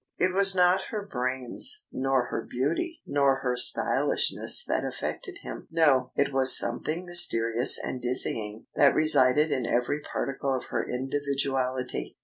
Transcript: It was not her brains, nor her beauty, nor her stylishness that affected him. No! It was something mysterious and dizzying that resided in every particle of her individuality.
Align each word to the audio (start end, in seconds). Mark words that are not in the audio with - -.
It 0.17 0.33
was 0.33 0.55
not 0.55 0.85
her 0.89 1.05
brains, 1.05 1.85
nor 1.91 2.25
her 2.31 2.41
beauty, 2.41 3.03
nor 3.05 3.41
her 3.41 3.55
stylishness 3.55 4.65
that 4.65 4.83
affected 4.83 5.37
him. 5.43 5.67
No! 5.69 6.11
It 6.15 6.33
was 6.33 6.57
something 6.57 7.05
mysterious 7.05 7.77
and 7.77 8.01
dizzying 8.01 8.65
that 8.73 8.95
resided 8.95 9.51
in 9.51 9.67
every 9.67 10.01
particle 10.01 10.55
of 10.55 10.65
her 10.71 10.81
individuality. 10.81 12.17